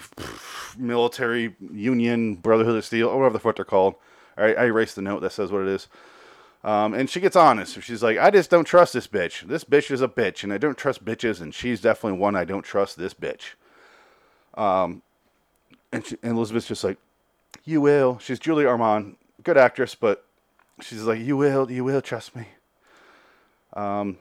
military 0.77 1.55
union, 1.71 2.35
Brotherhood 2.35 2.75
of 2.75 2.85
Steel, 2.85 3.07
or 3.07 3.17
whatever 3.17 3.33
the 3.33 3.39
fuck 3.39 3.55
they're 3.55 3.65
called. 3.65 3.95
I, 4.37 4.53
I 4.53 4.65
erased 4.65 4.95
the 4.95 5.01
note 5.01 5.21
that 5.21 5.31
says 5.31 5.51
what 5.51 5.63
it 5.63 5.67
is. 5.67 5.87
Um, 6.63 6.93
and 6.93 7.09
she 7.09 7.21
gets 7.21 7.35
honest. 7.35 7.81
She's 7.81 8.03
like, 8.03 8.17
I 8.17 8.29
just 8.29 8.49
don't 8.49 8.65
trust 8.65 8.93
this 8.93 9.07
bitch. 9.07 9.47
This 9.47 9.63
bitch 9.63 9.91
is 9.91 10.01
a 10.01 10.07
bitch, 10.07 10.43
and 10.43 10.51
I 10.51 10.57
don't 10.57 10.77
trust 10.77 11.05
bitches, 11.05 11.41
and 11.41 11.53
she's 11.53 11.81
definitely 11.81 12.19
one 12.19 12.35
I 12.35 12.43
don't 12.43 12.63
trust. 12.63 12.97
This 12.97 13.13
bitch. 13.13 13.53
Um, 14.55 15.01
and, 15.91 16.05
she, 16.05 16.17
and 16.24 16.38
Elizabeth's 16.38 16.67
just 16.67 16.84
like, 16.84 16.98
you 17.65 17.81
will. 17.81 18.19
She's 18.19 18.39
Julie 18.39 18.65
Ormond, 18.65 19.17
good 19.43 19.58
actress, 19.58 19.96
but 19.96 20.25
she's 20.81 21.03
like, 21.03 21.19
you 21.19 21.38
will, 21.38 21.69
you 21.72 21.84
will 21.84 22.01
trust 22.01 22.36
me. 22.36 22.48
Um, 23.74 24.17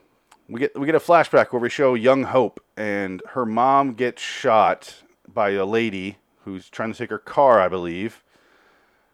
we 0.47 0.59
get 0.59 0.79
we 0.79 0.85
get 0.85 0.95
a 0.95 0.99
flashback 0.99 1.51
where 1.51 1.59
we 1.59 1.69
show 1.69 1.93
young 1.93 2.23
Hope 2.23 2.63
and 2.75 3.21
her 3.29 3.45
mom 3.45 3.93
gets 3.93 4.21
shot 4.21 5.03
by 5.31 5.51
a 5.51 5.65
lady 5.65 6.17
who's 6.43 6.69
trying 6.69 6.91
to 6.91 6.97
take 6.97 7.11
her 7.11 7.19
car, 7.19 7.59
I 7.59 7.67
believe, 7.67 8.23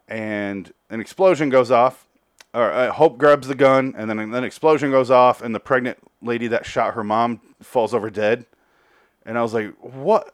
and 0.08 0.72
an 0.90 1.00
explosion 1.00 1.50
goes 1.50 1.72
off. 1.72 2.08
Or 2.54 2.72
uh, 2.72 2.94
Hope 2.94 3.18
grabs 3.18 3.50
the 3.50 3.56
gun, 3.56 3.94
and 3.98 4.10
then 4.10 4.18
an 4.18 4.44
explosion 4.46 4.90
goes 4.90 5.12
off, 5.12 5.42
and 5.42 5.54
the 5.54 5.60
pregnant 5.60 5.98
lady 6.22 6.48
that 6.48 6.66
shot 6.66 6.94
her 6.94 7.04
mom 7.04 7.42
falls 7.62 7.94
over 7.94 8.10
dead. 8.10 8.46
And 9.26 9.38
I 9.38 9.42
was 9.42 9.54
like, 9.54 9.74
what? 9.82 10.34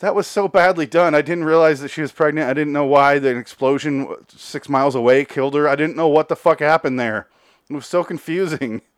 That 0.00 0.14
was 0.14 0.26
so 0.26 0.48
badly 0.48 0.86
done. 0.86 1.14
I 1.14 1.20
didn't 1.20 1.44
realize 1.44 1.80
that 1.80 1.90
she 1.90 2.00
was 2.00 2.10
pregnant. 2.10 2.48
I 2.48 2.54
didn't 2.54 2.72
know 2.72 2.86
why 2.86 3.18
the 3.18 3.36
explosion 3.36 4.08
six 4.28 4.66
miles 4.68 4.94
away 4.94 5.26
killed 5.26 5.54
her. 5.54 5.68
I 5.68 5.76
didn't 5.76 5.96
know 5.96 6.08
what 6.08 6.28
the 6.28 6.36
fuck 6.36 6.60
happened 6.60 6.98
there. 6.98 7.28
It 7.68 7.74
was 7.74 7.86
so 7.86 8.04
confusing. 8.04 8.82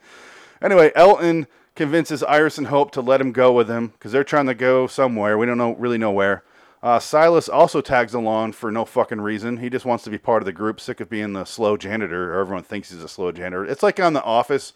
Anyway, 0.62 0.92
Elton 0.94 1.48
convinces 1.74 2.22
Iris 2.22 2.56
and 2.56 2.68
Hope 2.68 2.92
to 2.92 3.00
let 3.00 3.20
him 3.20 3.32
go 3.32 3.50
with 3.50 3.68
him 3.68 3.88
because 3.88 4.12
they're 4.12 4.22
trying 4.22 4.46
to 4.46 4.54
go 4.54 4.86
somewhere. 4.86 5.36
We 5.36 5.44
don't 5.44 5.58
know 5.58 5.74
really 5.74 5.98
know 5.98 6.12
where. 6.12 6.44
Uh, 6.84 7.00
Silas 7.00 7.48
also 7.48 7.80
tags 7.80 8.14
along 8.14 8.52
for 8.52 8.70
no 8.70 8.84
fucking 8.84 9.20
reason. 9.20 9.56
He 9.56 9.68
just 9.68 9.84
wants 9.84 10.04
to 10.04 10.10
be 10.10 10.18
part 10.18 10.40
of 10.40 10.46
the 10.46 10.52
group, 10.52 10.80
sick 10.80 11.00
of 11.00 11.10
being 11.10 11.32
the 11.32 11.44
slow 11.44 11.76
janitor, 11.76 12.32
or 12.32 12.40
everyone 12.40 12.62
thinks 12.62 12.92
he's 12.92 13.02
a 13.02 13.08
slow 13.08 13.32
janitor. 13.32 13.64
It's 13.64 13.82
like 13.82 13.98
on 13.98 14.12
The 14.12 14.22
Office 14.22 14.72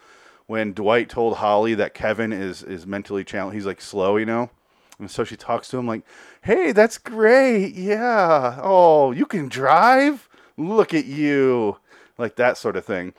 when 0.46 0.72
Dwight 0.72 1.08
told 1.08 1.36
Holly 1.36 1.74
that 1.76 1.94
Kevin 1.94 2.32
is 2.32 2.64
is 2.64 2.84
mentally 2.84 3.22
challenged. 3.22 3.54
He's 3.54 3.66
like 3.66 3.80
slow, 3.80 4.16
you 4.16 4.26
know. 4.26 4.50
And 4.98 5.10
so 5.10 5.24
she 5.24 5.36
talks 5.36 5.68
to 5.68 5.78
him 5.78 5.86
like, 5.86 6.02
"Hey, 6.42 6.72
that's 6.72 6.98
great. 6.98 7.74
Yeah. 7.74 8.58
Oh, 8.62 9.12
you 9.12 9.26
can 9.26 9.48
drive? 9.48 10.28
Look 10.56 10.94
at 10.94 11.04
you." 11.04 11.78
Like 12.18 12.36
that 12.36 12.56
sort 12.56 12.76
of 12.76 12.84
thing. 12.84 13.12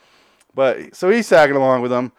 But 0.56 0.96
so 0.96 1.10
he's 1.10 1.30
tagging 1.30 1.56
along 1.56 1.84
with 1.84 1.92
them. 1.92 2.12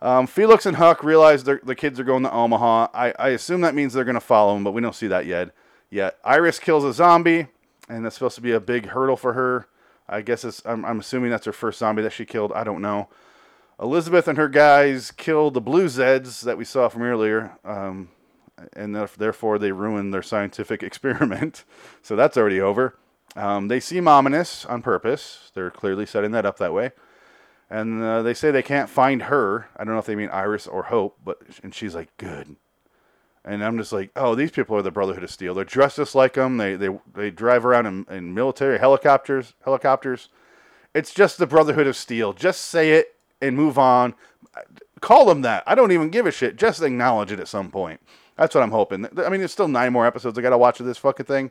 Um, 0.00 0.26
Felix 0.26 0.66
and 0.66 0.76
Huck 0.76 1.02
realize 1.02 1.44
the 1.44 1.74
kids 1.74 1.98
are 1.98 2.04
going 2.04 2.24
to 2.24 2.32
Omaha. 2.32 2.88
I, 2.92 3.14
I 3.18 3.28
assume 3.30 3.62
that 3.62 3.74
means 3.74 3.92
they're 3.92 4.04
going 4.04 4.14
to 4.14 4.20
follow 4.20 4.56
him, 4.56 4.64
but 4.64 4.72
we 4.72 4.82
don't 4.82 4.94
see 4.94 5.06
that 5.06 5.24
yet. 5.24 5.50
Yet 5.90 6.18
Iris 6.24 6.58
kills 6.58 6.84
a 6.84 6.92
zombie, 6.92 7.46
and 7.88 8.04
that's 8.04 8.16
supposed 8.16 8.34
to 8.34 8.42
be 8.42 8.52
a 8.52 8.60
big 8.60 8.86
hurdle 8.86 9.16
for 9.16 9.32
her. 9.32 9.66
I 10.08 10.20
guess 10.20 10.44
it's, 10.44 10.60
I'm, 10.66 10.84
I'm 10.84 11.00
assuming 11.00 11.30
that's 11.30 11.46
her 11.46 11.52
first 11.52 11.78
zombie 11.78 12.02
that 12.02 12.12
she 12.12 12.26
killed. 12.26 12.52
I 12.52 12.64
don't 12.64 12.82
know. 12.82 13.08
Elizabeth 13.80 14.28
and 14.28 14.36
her 14.36 14.48
guys 14.48 15.10
kill 15.10 15.50
the 15.50 15.60
blue 15.60 15.86
Zeds 15.86 16.42
that 16.42 16.58
we 16.58 16.64
saw 16.64 16.88
from 16.88 17.02
earlier, 17.02 17.56
um, 17.64 18.08
and 18.74 18.94
therefore 18.94 19.58
they 19.58 19.72
ruin 19.72 20.10
their 20.10 20.22
scientific 20.22 20.82
experiment. 20.84 21.64
so 22.02 22.16
that's 22.16 22.36
already 22.36 22.60
over. 22.60 22.96
Um, 23.36 23.68
they 23.68 23.80
seem 23.80 24.06
ominous 24.06 24.64
on 24.64 24.82
purpose. 24.82 25.50
They're 25.54 25.70
clearly 25.70 26.06
setting 26.06 26.30
that 26.32 26.46
up 26.46 26.58
that 26.58 26.72
way 26.72 26.92
and 27.70 28.02
uh, 28.02 28.22
they 28.22 28.34
say 28.34 28.50
they 28.50 28.62
can't 28.62 28.90
find 28.90 29.24
her. 29.24 29.68
I 29.76 29.84
don't 29.84 29.94
know 29.94 29.98
if 29.98 30.06
they 30.06 30.14
mean 30.14 30.28
Iris 30.28 30.66
or 30.66 30.84
Hope, 30.84 31.18
but 31.24 31.40
and 31.62 31.74
she's 31.74 31.94
like, 31.94 32.14
good. 32.18 32.56
And 33.44 33.62
I'm 33.64 33.76
just 33.76 33.92
like, 33.92 34.10
oh, 34.16 34.34
these 34.34 34.50
people 34.50 34.76
are 34.76 34.82
the 34.82 34.90
Brotherhood 34.90 35.24
of 35.24 35.30
Steel. 35.30 35.54
They're 35.54 35.64
dressed 35.64 35.96
just 35.96 36.14
like 36.14 36.34
them. 36.34 36.56
They 36.56 36.76
they 36.76 36.96
they 37.14 37.30
drive 37.30 37.66
around 37.66 37.86
in, 37.86 38.06
in 38.08 38.34
military 38.34 38.78
helicopters. 38.78 39.54
Helicopters. 39.64 40.28
It's 40.94 41.12
just 41.12 41.38
the 41.38 41.46
Brotherhood 41.46 41.86
of 41.86 41.96
Steel. 41.96 42.32
Just 42.32 42.62
say 42.62 42.92
it 42.92 43.16
and 43.42 43.56
move 43.56 43.78
on. 43.78 44.14
Call 45.00 45.26
them 45.26 45.42
that. 45.42 45.64
I 45.66 45.74
don't 45.74 45.92
even 45.92 46.10
give 46.10 46.26
a 46.26 46.30
shit. 46.30 46.56
Just 46.56 46.80
acknowledge 46.80 47.32
it 47.32 47.40
at 47.40 47.48
some 47.48 47.70
point. 47.70 48.00
That's 48.36 48.54
what 48.54 48.62
I'm 48.62 48.70
hoping. 48.70 49.06
I 49.18 49.28
mean, 49.28 49.40
there's 49.40 49.52
still 49.52 49.68
nine 49.68 49.92
more 49.92 50.06
episodes. 50.06 50.38
I 50.38 50.42
gotta 50.42 50.58
watch 50.58 50.80
of 50.80 50.86
this 50.86 50.98
fucking 50.98 51.26
thing. 51.26 51.50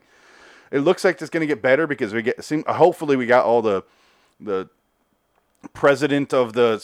It 0.71 0.79
looks 0.79 1.03
like 1.03 1.21
it's 1.21 1.29
gonna 1.29 1.45
get 1.45 1.61
better 1.61 1.87
because 1.87 2.13
we 2.13 2.21
get. 2.21 2.43
Seem, 2.43 2.63
hopefully, 2.67 3.15
we 3.15 3.25
got 3.25 3.45
all 3.45 3.61
the 3.61 3.83
the 4.39 4.69
president 5.71 6.33
of 6.33 6.53
the 6.53 6.83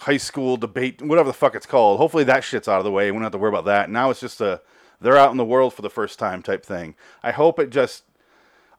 high 0.00 0.16
school 0.16 0.56
debate, 0.56 1.00
whatever 1.00 1.28
the 1.28 1.34
fuck 1.34 1.54
it's 1.54 1.66
called. 1.66 1.98
Hopefully 1.98 2.24
that 2.24 2.42
shit's 2.42 2.66
out 2.66 2.78
of 2.78 2.84
the 2.84 2.90
way. 2.90 3.10
We 3.10 3.16
don't 3.16 3.22
have 3.22 3.32
to 3.32 3.38
worry 3.38 3.50
about 3.50 3.66
that. 3.66 3.90
Now 3.90 4.10
it's 4.10 4.20
just 4.20 4.40
a 4.40 4.60
they're 5.00 5.16
out 5.16 5.30
in 5.30 5.36
the 5.36 5.44
world 5.44 5.74
for 5.74 5.82
the 5.82 5.90
first 5.90 6.18
time 6.18 6.42
type 6.42 6.64
thing. 6.64 6.96
I 7.22 7.30
hope 7.30 7.58
it 7.58 7.70
just 7.70 8.04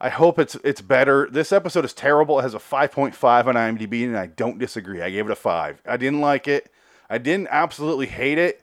I 0.00 0.10
hope 0.10 0.38
it's 0.38 0.56
it's 0.64 0.80
better. 0.80 1.28
This 1.30 1.52
episode 1.52 1.84
is 1.84 1.94
terrible. 1.94 2.38
It 2.38 2.42
has 2.42 2.54
a 2.54 2.58
5.5 2.58 3.46
on 3.46 3.54
IMDb 3.54 4.04
and 4.04 4.16
I 4.16 4.26
don't 4.26 4.58
disagree. 4.58 5.02
I 5.02 5.10
gave 5.10 5.26
it 5.26 5.32
a 5.32 5.36
5. 5.36 5.82
I 5.86 5.96
didn't 5.96 6.20
like 6.20 6.46
it. 6.48 6.70
I 7.08 7.18
didn't 7.18 7.48
absolutely 7.50 8.06
hate 8.06 8.38
it, 8.38 8.62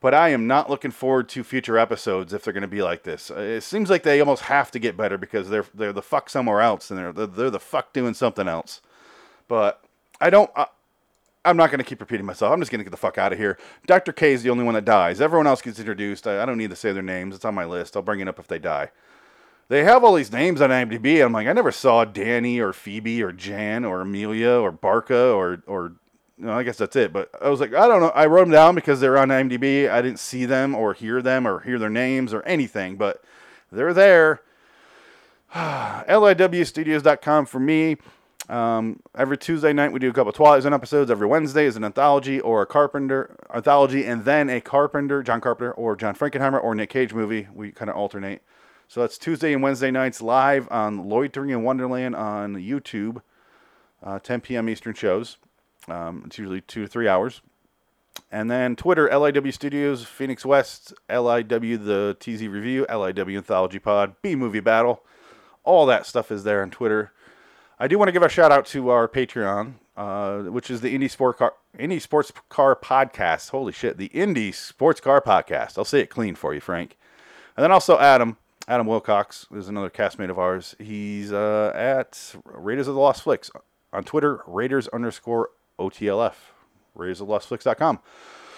but 0.00 0.14
I 0.14 0.30
am 0.30 0.46
not 0.46 0.68
looking 0.68 0.90
forward 0.90 1.28
to 1.30 1.44
future 1.44 1.78
episodes 1.78 2.32
if 2.32 2.44
they're 2.44 2.52
going 2.52 2.62
to 2.62 2.68
be 2.68 2.82
like 2.82 3.02
this. 3.02 3.30
It 3.30 3.62
seems 3.62 3.90
like 3.90 4.02
they 4.02 4.20
almost 4.20 4.42
have 4.42 4.70
to 4.72 4.78
get 4.78 4.96
better 4.96 5.18
because 5.18 5.48
they're 5.48 5.66
they're 5.74 5.92
the 5.92 6.02
fuck 6.02 6.28
somewhere 6.28 6.60
else 6.60 6.90
and 6.90 6.98
they're 6.98 7.12
they're, 7.12 7.26
they're 7.26 7.50
the 7.50 7.60
fuck 7.60 7.92
doing 7.92 8.14
something 8.14 8.48
else. 8.48 8.80
But 9.48 9.82
I 10.20 10.30
don't. 10.30 10.50
Uh, 10.54 10.66
I'm 11.44 11.56
not 11.56 11.70
going 11.70 11.78
to 11.78 11.84
keep 11.84 12.00
repeating 12.00 12.26
myself. 12.26 12.52
I'm 12.52 12.60
just 12.60 12.72
going 12.72 12.80
to 12.80 12.84
get 12.84 12.90
the 12.90 12.96
fuck 12.96 13.18
out 13.18 13.32
of 13.32 13.38
here. 13.38 13.56
Dr. 13.86 14.12
K 14.12 14.32
is 14.32 14.42
the 14.42 14.50
only 14.50 14.64
one 14.64 14.74
that 14.74 14.84
dies. 14.84 15.20
Everyone 15.20 15.46
else 15.46 15.62
gets 15.62 15.78
introduced. 15.78 16.26
I, 16.26 16.42
I, 16.42 16.46
don't 16.46 16.58
need 16.58 16.70
to 16.70 16.76
say 16.76 16.90
their 16.90 17.04
names. 17.04 17.36
It's 17.36 17.44
on 17.44 17.54
my 17.54 17.64
list. 17.64 17.96
I'll 17.96 18.02
bring 18.02 18.18
it 18.18 18.26
up 18.26 18.40
if 18.40 18.48
they 18.48 18.58
die. 18.58 18.90
They 19.68 19.84
have 19.84 20.02
all 20.02 20.14
these 20.14 20.32
names 20.32 20.60
on 20.60 20.70
IMDb. 20.70 21.24
I'm 21.24 21.32
like, 21.32 21.46
I 21.46 21.52
never 21.52 21.72
saw 21.72 22.04
Danny 22.04 22.60
or 22.60 22.72
Phoebe 22.72 23.22
or 23.22 23.30
Jan 23.32 23.84
or 23.84 24.00
Amelia 24.00 24.50
or 24.50 24.72
Barca 24.72 25.30
or 25.30 25.62
or. 25.66 25.92
No, 26.38 26.52
I 26.52 26.62
guess 26.62 26.76
that's 26.76 26.96
it. 26.96 27.12
But 27.12 27.30
I 27.40 27.48
was 27.48 27.60
like, 27.60 27.74
I 27.74 27.88
don't 27.88 28.00
know. 28.00 28.10
I 28.10 28.26
wrote 28.26 28.42
them 28.42 28.50
down 28.50 28.74
because 28.74 29.00
they're 29.00 29.16
on 29.16 29.28
IMDb. 29.28 29.88
I 29.88 30.02
didn't 30.02 30.18
see 30.18 30.44
them 30.44 30.74
or 30.74 30.92
hear 30.92 31.22
them 31.22 31.46
or 31.46 31.60
hear 31.60 31.78
their 31.78 31.90
names 31.90 32.34
or 32.34 32.42
anything, 32.42 32.96
but 32.96 33.22
they're 33.72 33.94
there. 33.94 34.42
LIWstudios.com 35.54 37.46
for 37.46 37.60
me. 37.60 37.96
Um, 38.48 39.00
every 39.16 39.36
Tuesday 39.36 39.72
night 39.72 39.90
we 39.92 39.98
do 39.98 40.08
a 40.08 40.12
couple 40.12 40.30
of 40.30 40.36
Twilight 40.36 40.62
Zone 40.62 40.74
episodes. 40.74 41.10
Every 41.10 41.26
Wednesday 41.26 41.64
is 41.64 41.76
an 41.76 41.84
anthology 41.84 42.38
or 42.40 42.62
a 42.62 42.66
Carpenter 42.66 43.34
anthology, 43.52 44.04
and 44.04 44.24
then 44.24 44.48
a 44.48 44.60
Carpenter, 44.60 45.22
John 45.22 45.40
Carpenter, 45.40 45.72
or 45.72 45.96
John 45.96 46.14
Frankenheimer, 46.14 46.62
or 46.62 46.74
Nick 46.74 46.90
Cage 46.90 47.12
movie. 47.12 47.48
We 47.52 47.72
kind 47.72 47.90
of 47.90 47.96
alternate. 47.96 48.42
So 48.88 49.00
that's 49.00 49.18
Tuesday 49.18 49.52
and 49.52 49.62
Wednesday 49.62 49.90
nights 49.90 50.22
live 50.22 50.68
on 50.70 51.08
Loitering 51.08 51.50
in 51.50 51.64
Wonderland 51.64 52.14
on 52.14 52.54
YouTube, 52.54 53.20
uh, 54.00 54.20
10 54.20 54.42
p.m. 54.42 54.68
Eastern 54.68 54.94
shows. 54.94 55.38
Um, 55.88 56.22
it's 56.26 56.38
usually 56.38 56.60
two 56.60 56.82
to 56.82 56.88
three 56.88 57.08
hours. 57.08 57.42
And 58.32 58.50
then 58.50 58.76
Twitter, 58.76 59.08
LIW 59.08 59.52
Studios, 59.52 60.04
Phoenix 60.04 60.44
West, 60.44 60.92
LIW 61.08 61.84
The 61.84 62.16
TZ 62.18 62.48
Review, 62.48 62.86
LIW 62.88 63.36
Anthology 63.36 63.78
Pod, 63.78 64.16
B 64.22 64.34
Movie 64.34 64.60
Battle. 64.60 65.02
All 65.64 65.86
that 65.86 66.06
stuff 66.06 66.30
is 66.32 66.44
there 66.44 66.62
on 66.62 66.70
Twitter. 66.70 67.12
I 67.78 67.88
do 67.88 67.98
want 67.98 68.08
to 68.08 68.12
give 68.12 68.22
a 68.22 68.28
shout 68.28 68.52
out 68.52 68.66
to 68.66 68.88
our 68.88 69.06
Patreon. 69.06 69.74
uh, 69.96 70.42
which 70.42 70.70
is 70.70 70.80
the 70.82 70.96
Indie 70.96 71.10
Sport 71.10 71.38
Car 71.38 71.54
Indie 71.78 72.00
Sports 72.00 72.32
Car 72.48 72.76
Podcast. 72.76 73.50
Holy 73.50 73.72
shit, 73.72 73.96
the 73.96 74.08
Indie 74.10 74.54
Sports 74.54 75.00
Car 75.00 75.20
Podcast. 75.20 75.78
I'll 75.78 75.84
say 75.84 76.00
it 76.00 76.10
clean 76.10 76.34
for 76.34 76.54
you, 76.54 76.60
Frank. 76.60 76.96
And 77.56 77.64
then 77.64 77.72
also 77.72 77.98
Adam, 77.98 78.36
Adam 78.68 78.86
Wilcox 78.86 79.46
is 79.54 79.68
another 79.68 79.90
castmate 79.90 80.30
of 80.30 80.38
ours. 80.38 80.74
He's 80.78 81.32
uh, 81.32 81.72
at 81.74 82.34
Raiders 82.44 82.88
of 82.88 82.94
the 82.94 83.00
Lost 83.00 83.22
Flicks 83.22 83.50
on 83.92 84.04
Twitter, 84.04 84.40
Raiders 84.46 84.88
underscore 84.88 85.50
OTLF, 85.78 86.34
RaidersofLostFlicks.com. 86.96 88.00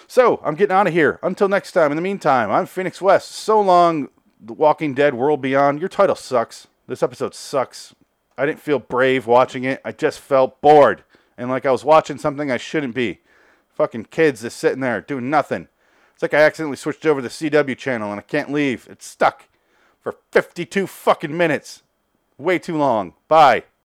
So 0.07 0.39
I'm 0.43 0.55
getting 0.55 0.75
out 0.75 0.87
of 0.87 0.93
here. 0.93 1.19
Until 1.21 1.47
next 1.47 1.73
time. 1.73 1.91
In 1.91 1.95
the 1.95 2.01
meantime, 2.01 2.51
I'm 2.51 2.65
Phoenix 2.65 3.01
West. 3.01 3.31
So 3.31 3.61
long, 3.61 4.09
The 4.39 4.53
Walking 4.53 4.93
Dead 4.93 5.13
World 5.13 5.41
Beyond. 5.41 5.79
Your 5.79 5.89
title 5.89 6.15
sucks. 6.15 6.67
This 6.87 7.03
episode 7.03 7.35
sucks. 7.35 7.93
I 8.37 8.45
didn't 8.45 8.61
feel 8.61 8.79
brave 8.79 9.27
watching 9.27 9.65
it. 9.65 9.81
I 9.83 9.91
just 9.91 10.19
felt 10.19 10.61
bored 10.61 11.03
and 11.39 11.49
like 11.49 11.65
I 11.65 11.71
was 11.71 11.85
watching 11.85 12.17
something 12.17 12.51
I 12.51 12.57
shouldn't 12.57 12.93
be. 12.93 13.19
Fucking 13.69 14.05
kids 14.05 14.41
just 14.41 14.57
sitting 14.57 14.81
there 14.81 14.99
doing 15.01 15.29
nothing. 15.29 15.69
It's 16.13 16.21
like 16.21 16.33
I 16.33 16.41
accidentally 16.41 16.75
switched 16.75 17.05
over 17.05 17.21
to 17.21 17.27
the 17.27 17.49
CW 17.49 17.77
channel 17.77 18.11
and 18.11 18.19
I 18.19 18.23
can't 18.23 18.51
leave. 18.51 18.87
It's 18.91 19.05
stuck 19.05 19.47
for 20.01 20.15
52 20.31 20.85
fucking 20.85 21.35
minutes. 21.35 21.83
Way 22.37 22.59
too 22.59 22.77
long. 22.77 23.13
Bye. 23.27 23.63